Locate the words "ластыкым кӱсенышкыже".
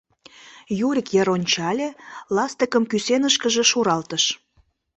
2.35-3.63